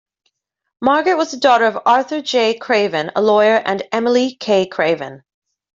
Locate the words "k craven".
4.33-5.21